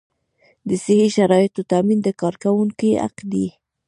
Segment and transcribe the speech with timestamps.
[0.67, 3.47] د صحي شرایطو تامین د کارکوونکي حق دی.